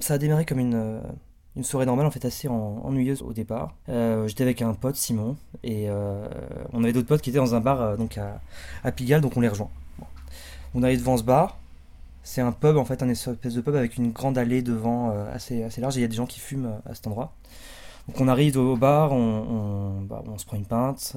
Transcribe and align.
Ça 0.00 0.14
a 0.14 0.18
démarré 0.18 0.44
comme 0.44 0.58
une, 0.58 0.74
euh, 0.74 1.00
une 1.56 1.64
soirée 1.64 1.86
normale, 1.86 2.06
en 2.06 2.10
fait 2.10 2.24
assez 2.24 2.48
en- 2.48 2.80
ennuyeuse 2.84 3.22
au 3.22 3.32
départ. 3.32 3.74
Euh, 3.88 4.26
J'étais 4.26 4.42
avec 4.44 4.62
un 4.62 4.72
pote, 4.74 4.96
Simon, 4.96 5.36
et 5.62 5.90
euh, 5.90 6.26
on 6.72 6.82
avait 6.82 6.92
d'autres 6.92 7.08
potes 7.08 7.20
qui 7.20 7.30
étaient 7.30 7.38
dans 7.38 7.54
un 7.54 7.60
bar 7.60 7.96
donc 7.98 8.18
à, 8.18 8.92
Pigalle, 8.92 9.20
donc 9.20 9.36
on 9.36 9.40
les 9.40 9.48
rejoint. 9.48 9.70
On 10.74 10.82
arrive 10.82 11.00
devant 11.00 11.16
ce 11.16 11.22
bar. 11.22 11.58
C'est 12.22 12.40
un 12.40 12.52
pub, 12.52 12.76
en 12.76 12.84
fait, 12.84 13.02
un 13.02 13.08
espèce 13.08 13.54
de 13.54 13.60
pub 13.60 13.74
avec 13.74 13.96
une 13.96 14.12
grande 14.12 14.38
allée 14.38 14.62
devant 14.62 15.10
assez, 15.32 15.62
assez 15.62 15.80
large, 15.80 15.96
et 15.96 16.00
il 16.00 16.02
y 16.02 16.04
a 16.04 16.08
des 16.08 16.16
gens 16.16 16.26
qui 16.26 16.38
fument 16.40 16.80
à 16.86 16.94
cet 16.94 17.06
endroit. 17.06 17.32
Donc 18.08 18.20
on 18.20 18.28
arrive 18.28 18.56
au 18.56 18.76
bar, 18.76 19.10
bah, 19.10 20.22
on 20.26 20.38
se 20.38 20.44
prend 20.46 20.56
une 20.56 20.64
pinte, 20.66 21.16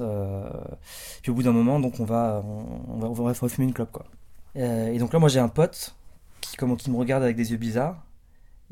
puis 1.22 1.30
au 1.30 1.34
bout 1.34 1.42
d'un 1.42 1.52
moment, 1.52 1.80
donc 1.80 2.00
on 2.00 2.04
va, 2.04 2.42
on, 2.88 2.98
va, 2.98 3.08
va 3.08 3.32
refumer 3.32 3.66
une 3.66 3.72
clope, 3.74 3.92
quoi. 3.92 4.04
Et 4.56 4.98
donc 4.98 5.12
là, 5.12 5.18
moi 5.18 5.28
j'ai 5.28 5.40
un 5.40 5.48
pote 5.48 5.94
qui, 6.40 6.56
comment, 6.56 6.76
qui 6.76 6.90
me 6.90 6.96
regarde 6.96 7.22
avec 7.22 7.36
des 7.36 7.50
yeux 7.52 7.56
bizarres 7.56 7.96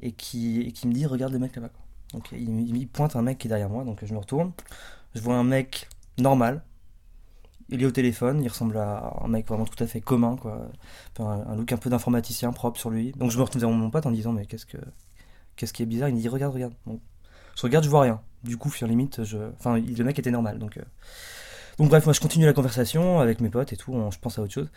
et 0.02 0.12
qui, 0.12 0.72
me 0.84 0.92
dit 0.92 1.06
regarde 1.06 1.32
le 1.32 1.38
mec 1.38 1.54
là-bas. 1.56 1.70
Donc 2.12 2.28
il, 2.32 2.88
pointe 2.88 3.16
un 3.16 3.22
mec 3.22 3.38
qui 3.38 3.46
est 3.46 3.50
derrière 3.50 3.70
moi, 3.70 3.84
donc 3.84 4.04
je 4.04 4.12
me 4.12 4.18
retourne. 4.18 4.52
Je 5.14 5.20
vois 5.20 5.36
un 5.36 5.44
mec 5.44 5.88
normal. 6.18 6.62
Il 7.68 7.82
est 7.82 7.86
au 7.86 7.90
téléphone, 7.90 8.42
il 8.42 8.48
ressemble 8.48 8.76
à 8.76 9.14
un 9.22 9.28
mec 9.28 9.46
vraiment 9.48 9.64
tout 9.64 9.82
à 9.82 9.86
fait 9.86 10.00
commun, 10.02 10.36
quoi. 10.36 10.68
Un, 11.18 11.56
look 11.56 11.72
un 11.72 11.78
peu 11.78 11.88
d'informaticien 11.88 12.52
propre 12.52 12.78
sur 12.78 12.90
lui. 12.90 13.12
Donc 13.12 13.30
je 13.30 13.38
me 13.38 13.42
retourne 13.42 13.60
vers 13.60 13.70
mon 13.70 13.90
pote 13.90 14.04
en 14.04 14.10
disant 14.10 14.32
mais 14.32 14.44
qu'est-ce 14.44 14.66
que 14.66 14.78
qu'est-ce 15.56 15.72
qui 15.72 15.82
est 15.82 15.86
bizarre? 15.86 16.08
Il 16.08 16.16
me 16.16 16.20
dit 16.20 16.28
regarde, 16.28 16.52
regarde. 16.52 16.74
Donc, 16.86 17.00
je 17.56 17.62
regarde, 17.62 17.84
je 17.84 17.90
vois 17.90 18.02
rien. 18.02 18.20
Du 18.44 18.56
coup, 18.56 18.70
sur 18.70 18.86
limite, 18.86 19.18
le 19.18 20.04
mec 20.04 20.18
était 20.18 20.30
normal, 20.30 20.58
donc. 20.58 20.76
euh, 20.76 20.82
Donc 21.78 21.88
bref, 21.88 22.04
moi 22.04 22.12
je 22.12 22.20
continue 22.20 22.44
la 22.44 22.52
conversation 22.52 23.20
avec 23.20 23.40
mes 23.40 23.50
potes 23.50 23.72
et 23.72 23.76
tout, 23.76 23.94
je 24.10 24.18
pense 24.18 24.38
à 24.38 24.42
autre 24.42 24.52
chose. 24.52 24.68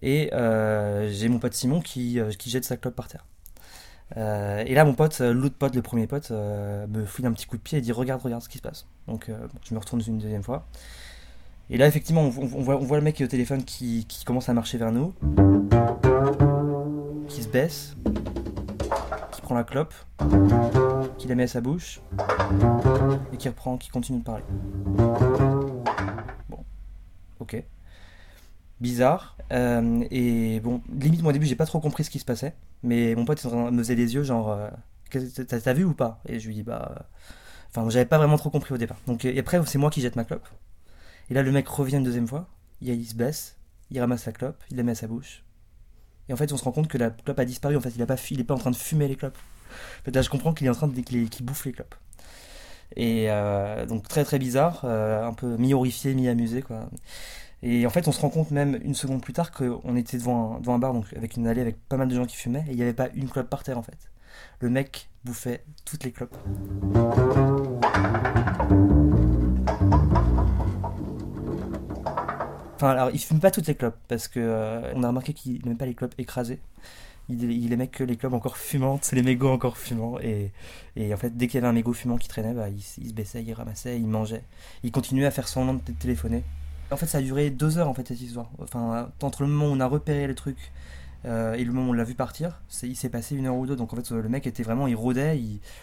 Et 0.00 0.32
euh, 0.32 1.10
j'ai 1.10 1.28
mon 1.28 1.38
pote 1.38 1.52
Simon 1.52 1.80
qui, 1.80 2.18
euh, 2.18 2.30
qui 2.30 2.50
jette 2.50 2.64
sa 2.64 2.76
clope 2.76 2.94
par 2.94 3.08
terre. 3.08 3.26
Euh, 4.16 4.62
et 4.66 4.74
là, 4.74 4.84
mon 4.84 4.94
pote, 4.94 5.20
euh, 5.20 5.32
l'autre 5.32 5.56
pote, 5.56 5.74
le 5.74 5.82
premier 5.82 6.06
pote, 6.06 6.30
euh, 6.30 6.86
me 6.86 7.04
fouille 7.04 7.26
un 7.26 7.32
petit 7.32 7.46
coup 7.46 7.56
de 7.56 7.62
pied 7.62 7.78
et 7.78 7.80
dit 7.80 7.92
Regarde, 7.92 8.22
regarde 8.22 8.42
ce 8.42 8.48
qui 8.48 8.58
se 8.58 8.62
passe. 8.62 8.86
Donc, 9.06 9.28
euh, 9.28 9.46
je 9.64 9.74
me 9.74 9.78
retourne 9.78 10.02
une 10.06 10.18
deuxième 10.18 10.42
fois. 10.42 10.66
Et 11.70 11.78
là, 11.78 11.86
effectivement, 11.86 12.22
on, 12.22 12.28
voit, 12.28 12.96
le 12.96 13.02
mec 13.02 13.16
qui 13.16 13.22
est 13.22 13.26
au 13.26 13.28
téléphone 13.28 13.64
qui 13.64 14.06
commence 14.26 14.48
à 14.48 14.52
marcher 14.52 14.76
vers 14.76 14.92
nous, 14.92 15.14
qui 17.28 17.42
se 17.42 17.48
baisse, 17.48 17.96
qui 19.30 19.40
prend 19.40 19.54
la 19.54 19.64
clope, 19.64 19.94
qui 21.16 21.28
la 21.28 21.34
met 21.34 21.44
à 21.44 21.46
sa 21.46 21.62
bouche, 21.62 22.02
et 23.32 23.36
qui 23.38 23.48
reprend, 23.48 23.78
qui 23.78 23.88
continue 23.88 24.18
de 24.18 24.24
parler. 24.24 24.44
Bon, 26.50 26.58
ok. 27.40 27.62
Bizarre. 28.82 29.36
Euh, 29.52 30.04
et 30.10 30.58
bon, 30.58 30.82
limite, 30.92 31.22
moi 31.22 31.30
au 31.30 31.32
début, 31.32 31.46
j'ai 31.46 31.54
pas 31.54 31.66
trop 31.66 31.78
compris 31.78 32.02
ce 32.02 32.10
qui 32.10 32.18
se 32.18 32.24
passait. 32.24 32.54
Mais 32.82 33.14
mon 33.14 33.24
pote 33.24 33.42
me 33.44 33.78
faisait 33.78 33.94
des 33.94 34.14
yeux, 34.14 34.24
genre, 34.24 34.50
euh, 34.50 34.68
t'as 35.46 35.72
vu 35.72 35.84
ou 35.84 35.94
pas? 35.94 36.20
Et 36.28 36.40
je 36.40 36.48
lui 36.48 36.54
dis, 36.56 36.62
bah. 36.64 36.92
euh, 36.96 37.02
Enfin, 37.74 37.88
j'avais 37.88 38.04
pas 38.06 38.18
vraiment 38.18 38.36
trop 38.36 38.50
compris 38.50 38.74
au 38.74 38.76
départ. 38.76 38.98
Donc, 39.06 39.24
et 39.24 39.38
après, 39.38 39.64
c'est 39.64 39.78
moi 39.78 39.88
qui 39.88 40.02
jette 40.02 40.16
ma 40.16 40.24
clope. 40.24 40.46
Et 41.30 41.34
là, 41.34 41.42
le 41.42 41.52
mec 41.52 41.66
revient 41.68 41.96
une 41.96 42.04
deuxième 42.04 42.26
fois. 42.28 42.48
Il, 42.82 43.06
se 43.06 43.14
baisse, 43.14 43.56
il 43.90 43.98
ramasse 44.00 44.26
la 44.26 44.32
clope, 44.32 44.62
il 44.70 44.76
la 44.76 44.82
met 44.82 44.92
à 44.92 44.94
sa 44.96 45.06
bouche. 45.06 45.42
Et 46.28 46.34
en 46.34 46.36
fait, 46.36 46.52
on 46.52 46.58
se 46.58 46.64
rend 46.64 46.72
compte 46.72 46.88
que 46.88 46.98
la 46.98 47.10
clope 47.10 47.38
a 47.38 47.44
disparu. 47.46 47.76
En 47.76 47.80
fait, 47.80 47.92
il, 47.96 48.02
a 48.02 48.06
pas, 48.06 48.16
il 48.30 48.40
est 48.40 48.44
pas 48.44 48.54
en 48.54 48.58
train 48.58 48.72
de 48.72 48.76
fumer 48.76 49.08
les 49.08 49.16
clopes. 49.16 49.38
Là, 50.12 50.20
je 50.20 50.28
comprends 50.28 50.52
qu'il 50.52 50.66
est 50.66 50.70
en 50.70 50.74
train 50.74 50.88
de 50.88 51.00
qu'il 51.00 51.46
bouffe 51.46 51.64
les 51.64 51.72
clopes. 51.72 51.94
Et 52.96 53.28
donc, 53.88 54.06
très 54.06 54.24
très 54.24 54.38
bizarre, 54.38 54.84
un 54.84 55.32
peu 55.32 55.56
mi-horrifié, 55.56 56.14
mi-amusé, 56.14 56.60
quoi. 56.60 56.90
Et 57.64 57.86
en 57.86 57.90
fait, 57.90 58.08
on 58.08 58.12
se 58.12 58.20
rend 58.20 58.28
compte 58.28 58.50
même 58.50 58.80
une 58.82 58.94
seconde 58.94 59.22
plus 59.22 59.32
tard 59.32 59.52
qu'on 59.52 59.96
était 59.96 60.18
devant 60.18 60.56
un, 60.56 60.60
devant 60.60 60.74
un 60.74 60.78
bar, 60.80 60.92
donc 60.92 61.06
avec 61.16 61.36
une 61.36 61.46
allée 61.46 61.60
avec 61.60 61.76
pas 61.88 61.96
mal 61.96 62.08
de 62.08 62.14
gens 62.14 62.26
qui 62.26 62.36
fumaient, 62.36 62.64
et 62.66 62.72
il 62.72 62.76
n'y 62.76 62.82
avait 62.82 62.92
pas 62.92 63.08
une 63.14 63.28
clope 63.28 63.48
par 63.48 63.62
terre 63.62 63.78
en 63.78 63.82
fait. 63.82 64.10
Le 64.58 64.68
mec 64.68 65.08
bouffait 65.24 65.62
toutes 65.84 66.02
les 66.02 66.10
clopes. 66.10 66.36
Enfin, 72.74 72.90
alors 72.90 73.10
il 73.12 73.20
fume 73.20 73.38
pas 73.38 73.52
toutes 73.52 73.68
les 73.68 73.76
clopes, 73.76 73.98
parce 74.08 74.26
que 74.26 74.40
euh, 74.40 74.92
on 74.96 75.04
a 75.04 75.08
remarqué 75.08 75.32
qu'il 75.32 75.64
n'aime 75.64 75.76
pas 75.76 75.86
les 75.86 75.94
clopes 75.94 76.14
écrasées. 76.18 76.58
Il, 77.28 77.72
aimait 77.72 77.86
que 77.86 78.02
les 78.02 78.16
clopes 78.16 78.32
encore 78.32 78.56
fumantes, 78.56 79.10
les 79.12 79.22
mégots 79.22 79.48
encore 79.48 79.78
fumants. 79.78 80.18
Et, 80.20 80.50
et 80.96 81.14
en 81.14 81.16
fait, 81.16 81.34
dès 81.36 81.46
qu'il 81.46 81.54
y 81.54 81.58
avait 81.58 81.68
un 81.68 81.72
mégot 81.72 81.92
fumant 81.92 82.18
qui 82.18 82.26
traînait, 82.26 82.52
bah, 82.52 82.68
il, 82.68 82.78
il 82.98 83.08
se 83.08 83.14
baissait, 83.14 83.42
il 83.42 83.52
ramassait, 83.54 83.96
il 83.96 84.08
mangeait. 84.08 84.42
Il 84.82 84.90
continuait 84.90 85.26
à 85.26 85.30
faire 85.30 85.46
semblant 85.46 85.74
de 85.74 85.92
téléphoner. 85.92 86.42
En 86.92 86.96
fait, 86.96 87.06
ça 87.06 87.18
a 87.18 87.22
duré 87.22 87.50
deux 87.50 87.78
heures 87.78 87.88
en 87.88 87.94
fait 87.94 88.06
cette 88.08 88.20
histoire. 88.20 88.50
Enfin, 88.58 89.10
entre 89.22 89.42
le 89.42 89.48
moment 89.48 89.66
où 89.66 89.76
on 89.76 89.80
a 89.80 89.86
repéré 89.86 90.26
le 90.26 90.34
truc 90.34 90.56
euh, 91.24 91.54
et 91.54 91.64
le 91.64 91.72
moment 91.72 91.88
où 91.88 91.90
on 91.90 91.94
l'a 91.94 92.04
vu 92.04 92.14
partir, 92.14 92.60
il 92.82 92.96
s'est 92.96 93.08
passé 93.08 93.36
une 93.36 93.46
heure 93.46 93.56
ou 93.56 93.66
deux. 93.66 93.76
Donc 93.76 93.92
en 93.92 93.96
fait, 93.96 94.10
le 94.10 94.28
mec 94.28 94.46
était 94.46 94.62
vraiment, 94.62 94.86
il 94.86 94.96
rôdait 94.96 95.38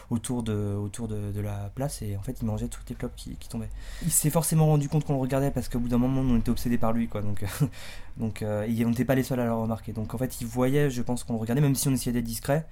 autour, 0.10 0.44
de, 0.44 1.40
la 1.42 1.72
place 1.74 2.02
et 2.02 2.18
en 2.18 2.22
fait, 2.22 2.38
il 2.42 2.46
mangeait 2.46 2.68
toutes 2.68 2.90
les 2.90 2.96
clopes 2.96 3.16
qui, 3.16 3.36
tombaient. 3.50 3.70
Il 4.04 4.12
s'est 4.12 4.30
forcément 4.30 4.68
rendu 4.68 4.90
compte 4.90 5.06
qu'on 5.06 5.14
le 5.14 5.20
regardait 5.20 5.52
parce 5.52 5.70
qu'au 5.70 5.80
bout 5.80 5.88
d'un 5.88 5.98
moment, 5.98 6.22
on 6.22 6.38
était 6.38 6.50
obsédé 6.50 6.78
par 6.78 6.92
lui, 6.92 7.08
quoi. 7.08 7.22
Donc, 7.22 7.44
donc 8.18 8.42
euh, 8.42 8.68
on 8.86 8.90
n'était 8.90 9.06
pas 9.06 9.16
les 9.16 9.24
seuls 9.24 9.40
à 9.40 9.46
le 9.46 9.54
remarquer. 9.54 9.94
Donc 9.94 10.14
en 10.14 10.18
fait, 10.18 10.42
il 10.42 10.48
voyait, 10.48 10.90
je 10.90 11.02
pense 11.02 11.24
qu'on 11.24 11.34
le 11.34 11.40
regardait, 11.40 11.62
même 11.62 11.76
si 11.76 11.88
on 11.88 11.94
essayait 11.94 12.14
d'être 12.14 12.26
discret. 12.26 12.68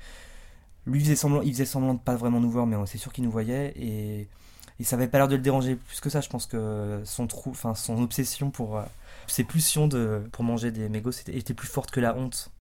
Lui 0.86 1.00
il 1.00 1.04
faisait 1.04 1.16
semblant, 1.18 1.42
il 1.42 1.54
faisait 1.54 1.66
de 1.66 1.98
pas 1.98 2.16
vraiment 2.16 2.40
nous 2.40 2.50
voir, 2.50 2.66
mais 2.66 2.78
c'est 2.86 2.98
sûr 2.98 3.12
qu'il 3.12 3.26
nous 3.26 3.32
voyait 3.32 3.74
et, 3.76 4.30
et 4.80 4.84
ça 4.84 4.96
avait 4.96 5.08
pas 5.08 5.18
l'air 5.18 5.28
de 5.28 5.36
le 5.36 5.42
déranger 5.42 5.76
plus 5.76 6.00
que 6.00 6.10
ça. 6.10 6.22
Je 6.22 6.30
pense 6.30 6.46
que 6.46 7.02
son 7.04 7.28
trou, 7.28 7.50
enfin 7.52 7.76
son 7.76 8.02
obsession 8.02 8.52
pour 8.52 8.78
euh, 8.78 8.84
ses 9.28 9.44
pulsions 9.44 9.88
de 9.88 10.22
pour 10.32 10.44
manger 10.44 10.72
des 10.72 10.90
mégots 10.90 11.12
était 11.28 11.54
plus 11.54 11.68
forte 11.68 11.92
que 11.92 12.00
la 12.00 12.16
honte. 12.16 12.52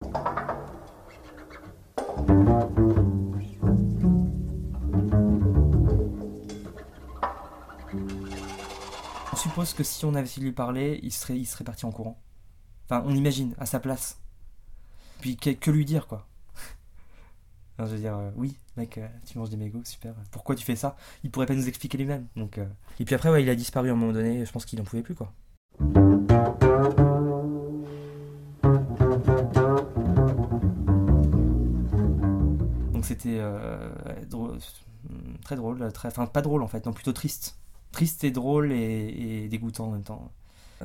On 9.32 9.36
suppose 9.36 9.74
que 9.74 9.84
si 9.84 10.04
on 10.04 10.14
avait 10.14 10.26
de 10.26 10.44
lui 10.44 10.52
parler, 10.52 10.98
il 11.02 11.12
serait, 11.12 11.38
il 11.38 11.46
parti 11.64 11.84
en 11.84 11.92
courant. 11.92 12.18
Enfin, 12.86 13.02
on 13.06 13.14
imagine, 13.14 13.54
à 13.58 13.66
sa 13.66 13.80
place. 13.80 14.18
Puis 15.20 15.36
que, 15.36 15.50
que 15.50 15.70
lui 15.70 15.84
dire, 15.84 16.06
quoi. 16.06 16.26
Je 17.78 17.84
veux 17.84 17.98
dire, 17.98 18.16
euh, 18.16 18.30
oui, 18.36 18.56
mec, 18.76 18.98
euh, 18.98 19.06
tu 19.26 19.38
manges 19.38 19.50
des 19.50 19.56
mégots, 19.56 19.82
super. 19.84 20.14
Pourquoi 20.30 20.54
tu 20.54 20.64
fais 20.64 20.76
ça? 20.76 20.96
Il 21.24 21.30
pourrait 21.30 21.46
pas 21.46 21.54
nous 21.54 21.68
expliquer 21.68 21.98
lui-même. 21.98 22.26
Donc, 22.34 22.58
euh, 22.58 22.64
Et 22.98 23.04
puis 23.04 23.14
après, 23.14 23.28
ouais, 23.30 23.42
il 23.42 23.50
a 23.50 23.54
disparu 23.54 23.90
à 23.90 23.92
un 23.92 23.96
moment 23.96 24.12
donné, 24.12 24.44
je 24.44 24.50
pense 24.52 24.64
qu'il 24.64 24.80
en 24.80 24.84
pouvait 24.84 25.02
plus, 25.02 25.14
quoi. 25.14 25.32
Donc 32.92 33.04
c'était 33.04 33.36
euh, 33.38 33.90
drôle- 34.28 34.58
très 35.44 35.56
drôle, 35.56 35.92
très, 35.92 36.08
enfin 36.08 36.26
pas 36.26 36.42
drôle 36.42 36.62
en 36.62 36.68
fait, 36.68 36.86
non 36.86 36.92
plutôt 36.92 37.12
triste. 37.12 37.58
Triste 37.92 38.24
et 38.24 38.30
drôle 38.30 38.72
et, 38.72 39.44
et 39.44 39.48
dégoûtant 39.48 39.86
en 39.88 39.90
même 39.92 40.02
temps. 40.02 40.30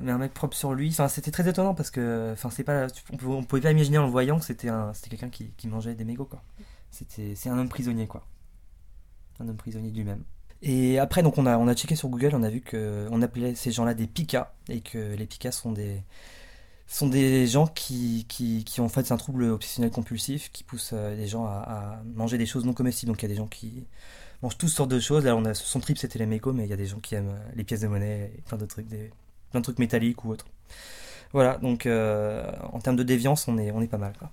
Mais 0.02 0.12
un 0.12 0.18
mec 0.18 0.34
propre 0.34 0.56
sur 0.56 0.74
lui, 0.74 0.90
enfin 0.90 1.08
c'était 1.08 1.32
très 1.32 1.48
étonnant 1.50 1.74
parce 1.74 1.92
que, 1.92 2.30
enfin 2.34 2.50
c'est 2.50 2.64
pas, 2.64 2.88
on 3.12 3.18
pouvait, 3.18 3.36
on 3.36 3.44
pouvait 3.44 3.62
pas 3.62 3.72
imaginer 3.72 3.98
en 3.98 4.06
le 4.06 4.12
voyant 4.12 4.40
que 4.40 4.46
c'était 4.46 4.70
un, 4.70 4.94
c'était 4.94 5.10
quelqu'un 5.12 5.30
qui, 5.30 5.52
qui 5.58 5.68
mangeait 5.68 5.96
des 5.96 6.06
mégots 6.06 6.26
quoi. 6.26 6.42
C'est 6.92 7.50
un 7.50 7.58
homme 7.58 7.70
prisonnier 7.70 8.08
quoi, 8.08 8.28
un 9.40 9.48
homme 9.48 9.58
prisonnier 9.58 9.92
de 9.92 9.96
lui-même. 9.96 10.24
Et 10.62 11.00
après 11.00 11.24
donc 11.24 11.38
on 11.38 11.46
a, 11.46 11.58
on 11.58 11.68
a 11.68 11.74
checké 11.74 11.96
sur 11.96 12.10
Google, 12.10 12.32
on 12.34 12.44
a 12.44 12.50
vu 12.50 12.62
que 12.62 13.08
on 13.12 13.22
appelait 13.22 13.56
ces 13.56 13.72
gens-là 13.72 13.94
des 13.94 14.08
picas 14.08 14.54
et 14.70 14.82
que 14.82 15.16
les 15.16 15.26
picas 15.26 15.52
sont 15.52 15.72
des, 15.72 16.04
sont 16.92 17.08
des 17.08 17.48
gens 17.48 17.68
qui, 17.68 18.26
qui, 18.28 18.82
ont 18.82 18.86
en 18.86 18.90
fait 18.90 19.12
un 19.12 19.18
trouble 19.18 19.46
obsessionnel 19.46 19.92
compulsif 19.92 20.52
qui 20.52 20.64
pousse 20.64 20.92
euh, 20.94 21.16
les 21.16 21.26
gens 21.26 21.46
à, 21.46 22.02
manger 22.16 22.38
des 22.38 22.46
choses 22.46 22.66
non 22.66 22.74
comestibles. 22.74 23.12
Donc 23.12 23.22
il 23.22 23.26
y 23.26 23.32
a 23.32 23.34
des 23.34 23.38
gens 23.38 23.48
qui 23.48 23.86
mangent 24.44 24.58
toutes 24.58 24.70
sortes 24.70 24.92
de 24.92 25.00
choses. 25.00 25.26
Là 25.26 25.36
on 25.36 25.46
a 25.46 25.54
son 25.54 25.80
trip 25.80 25.98
c'était 25.98 26.20
les 26.20 26.26
mégots, 26.26 26.54
mais 26.54 26.66
il 26.66 26.70
y 26.70 26.74
a 26.74 26.78
des 26.78 26.88
gens 26.88 27.00
qui 27.00 27.16
aiment 27.16 27.30
euh, 27.30 27.52
les 27.56 27.64
pièces 27.64 27.82
de 27.82 27.88
monnaie 27.88 28.34
et 28.38 28.42
plein 28.42 28.58
d'autres 28.58 28.76
trucs, 28.76 28.88
des, 28.88 29.10
plein 29.52 29.62
de 29.62 29.64
trucs 29.64 29.80
métalliques 29.80 30.26
ou 30.26 30.32
autres. 30.32 30.48
Voilà, 31.34 31.58
donc 31.60 31.86
euh, 31.86 32.52
en 32.74 32.80
termes 32.80 32.98
de 32.98 33.04
déviance, 33.04 33.48
on 33.48 33.58
est, 33.58 33.72
on 33.72 33.82
est 33.82 33.88
pas 33.88 33.98
mal 33.98 34.14
quoi. 34.20 34.30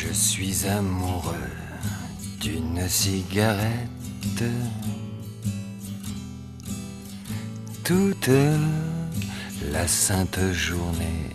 Je 0.00 0.12
suis 0.12 0.64
amoureux 0.64 1.50
d'une 2.40 2.88
cigarette. 2.88 4.44
Toute 7.82 8.30
la 9.72 9.88
sainte 9.88 10.38
journée, 10.52 11.30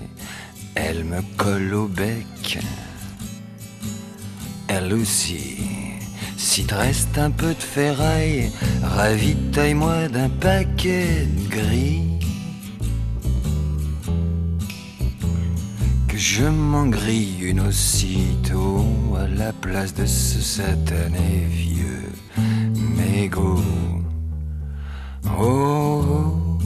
elle 0.76 1.04
me 1.04 1.22
colle 1.36 1.74
au 1.74 1.88
bec. 1.90 2.60
Elle 4.70 4.94
aussi, 4.94 5.58
si 6.38 6.64
te 6.66 6.74
reste 6.74 7.18
un 7.18 7.32
peu 7.32 7.54
de 7.54 7.64
ferraille, 7.76 8.50
ravitaille-moi 8.82 10.08
d'un 10.08 10.30
paquet 10.30 11.26
de 11.26 11.50
gris. 11.50 12.13
Je 16.36 16.46
m'en 16.46 16.88
grille 16.88 17.42
une 17.42 17.60
aussitôt 17.60 18.84
à 19.16 19.28
la 19.28 19.54
place 19.54 19.94
de 19.94 20.04
ce 20.04 20.42
satané 20.42 21.46
vieux 21.48 22.12
mégot. 22.98 23.62
Oh. 25.40 26.58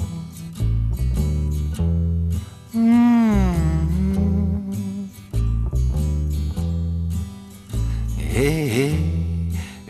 Hmm. 2.73 3.11
Et 8.33 8.91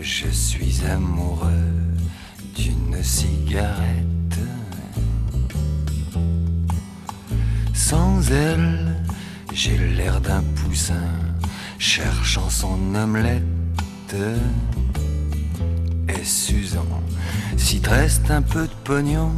je 0.02 0.28
suis 0.30 0.84
amoureux 0.86 1.52
d'une 2.56 3.04
cigarette. 3.04 4.40
Sans 7.76 8.32
elle, 8.32 9.07
j'ai 9.58 9.76
l'air 9.76 10.22
d'un 10.22 10.44
poussin 10.56 11.10
cherchant 11.80 12.48
son 12.48 12.94
omelette. 12.94 14.16
Et 16.08 16.24
Suzanne, 16.24 16.84
si 17.58 17.82
te 17.82 17.90
reste 17.90 18.30
un 18.30 18.44
peu 18.44 18.68
de 18.68 18.74
pognon, 18.84 19.32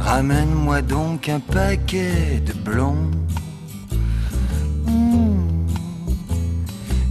ramène-moi 0.00 0.82
donc 0.82 1.28
un 1.28 1.38
paquet 1.38 2.42
de 2.44 2.52
blonds. 2.52 3.12
Hmm. 4.84 5.66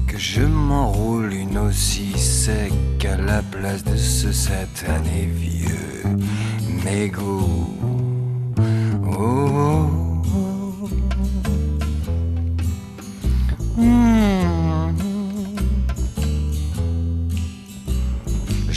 Que 0.05 0.17
je 0.17 0.41
m'enroule 0.41 1.31
une 1.31 1.57
aussi 1.57 2.11
sec 2.19 2.73
à 3.05 3.15
la 3.15 3.41
place 3.43 3.85
de 3.85 3.95
ce 3.95 4.33
satané 4.33 5.25
vieux 5.25 6.03
mégot. 6.83 7.90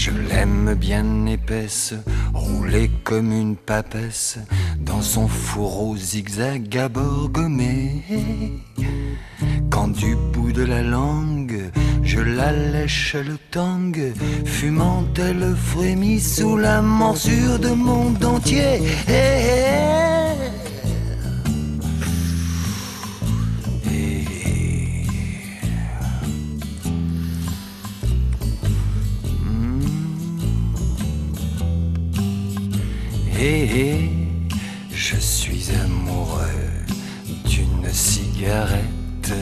Je 0.05 0.11
l'aime 0.11 0.75
bien 0.75 1.25
épaisse, 1.25 1.95
roulée 2.35 2.91
comme 3.05 3.33
une 3.33 3.57
papesse, 3.57 4.37
dans 4.79 5.01
son 5.01 5.29
fourreau 5.29 5.97
zigzag 5.97 6.77
à. 6.77 6.91
Quand 9.71 9.89
du 9.89 10.15
bout 10.15 10.53
de 10.53 10.63
la 10.63 10.83
langue, 10.83 11.71
je 12.03 12.21
la 12.21 12.53
lèche 12.53 13.17
le 13.17 13.39
tang, 13.51 13.97
fumant 14.45 15.07
elle 15.17 15.57
frémit 15.57 16.21
sous 16.21 16.59
la 16.59 16.83
morsure 16.83 17.59
de 17.59 17.71
mon 17.71 18.11
dentier. 18.11 18.83
Eh, 19.09 19.11
eh. 19.11 20.11
Eh. 20.11 20.14
Et 33.47 34.09
je 34.91 35.17
suis 35.17 35.67
amoureux 35.85 36.73
d'une 37.45 37.93
cigarette. 37.93 39.35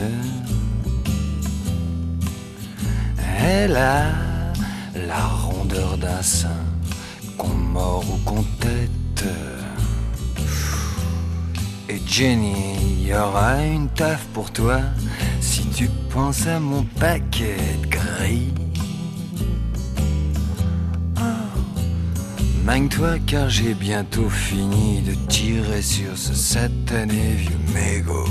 Elle 3.39 3.77
a 3.77 4.07
la 5.07 5.25
rondeur 5.25 5.97
d'un 5.97 6.21
sein, 6.21 6.65
qu'on 7.37 7.47
mord 7.47 8.03
ou 8.13 8.17
qu'on 8.25 8.43
tête. 8.59 9.25
Et 11.87 12.01
Jenny, 12.05 13.05
y 13.07 13.13
aura 13.13 13.63
une 13.63 13.87
taf 13.87 14.25
pour 14.33 14.51
toi 14.51 14.81
si 15.39 15.65
tu 15.67 15.87
penses 16.13 16.45
à 16.45 16.59
mon 16.59 16.83
paquet 16.99 17.55
de 17.81 17.87
gris. 17.87 18.53
Magne-toi 22.65 23.19
car 23.27 23.49
j'ai 23.49 23.73
bientôt 23.73 24.29
fini 24.29 25.01
de 25.01 25.13
tirer 25.27 25.81
sur 25.81 26.17
ce 26.17 26.33
satané 26.33 27.33
vieux 27.33 27.57
mégot. 27.73 28.25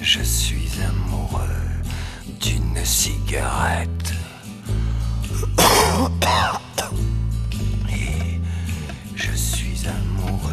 Je 0.00 0.22
suis 0.22 0.70
amoureux 0.82 1.46
d'une 2.40 2.84
cigarette. 2.84 4.12
Et 7.88 8.40
je 9.14 9.30
suis 9.36 9.86
amoureux 9.86 10.50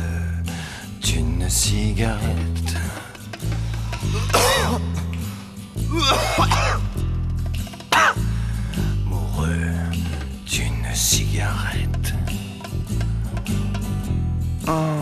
d'une 1.02 1.50
cigarette. 1.50 2.76
Amoureux 9.08 9.74
d'une 10.46 10.94
cigarette. 10.94 12.14
Ah. 14.68 15.01